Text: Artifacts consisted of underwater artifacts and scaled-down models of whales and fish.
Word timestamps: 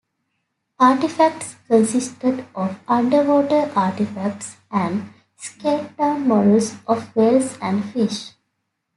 Artifacts 0.79 1.57
consisted 1.67 2.43
of 2.55 2.79
underwater 2.87 3.71
artifacts 3.75 4.57
and 4.71 5.13
scaled-down 5.35 6.27
models 6.27 6.73
of 6.87 7.15
whales 7.15 7.55
and 7.61 7.85
fish. 7.91 8.31